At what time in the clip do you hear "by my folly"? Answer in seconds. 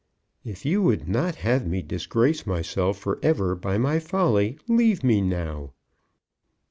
3.53-4.57